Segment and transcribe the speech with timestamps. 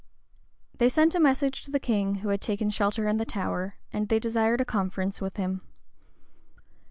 [0.39, 3.75] [*] They sent a message to the king, who had taken shelter in the Tower;
[3.93, 5.61] and they desired a conference with him.